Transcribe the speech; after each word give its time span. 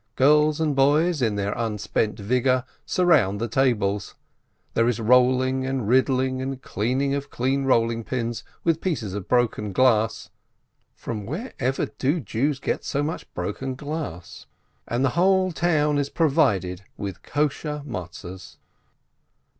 Girls 0.15 0.59
and 0.59 0.75
boys, 0.75 1.21
in 1.21 1.35
their 1.35 1.53
unspent 1.53 2.17
vigor, 2.19 2.65
surround 2.87 3.39
the 3.39 3.47
tables, 3.47 4.15
there 4.73 4.89
is 4.89 4.99
rolling 4.99 5.63
and 5.63 5.87
riddling 5.87 6.41
and 6.41 6.59
cleaning 6.59 7.13
of 7.13 7.29
clean 7.29 7.65
rolling 7.65 8.03
pins 8.03 8.43
with 8.63 8.81
pieces 8.81 9.13
of 9.13 9.27
broken 9.27 9.71
glass 9.71 10.31
(from 10.95 11.27
where 11.27 11.53
ever 11.59 11.85
do 11.85 12.19
Jews 12.19 12.57
get 12.57 12.83
so 12.83 13.03
much 13.03 13.31
broken 13.35 13.75
glass?), 13.75 14.47
and 14.87 15.05
the 15.05 15.09
whole 15.09 15.51
town 15.51 15.99
is 15.99 16.09
provided 16.09 16.83
with 16.97 17.21
kosher 17.21 17.83
Matzes. 17.85 18.57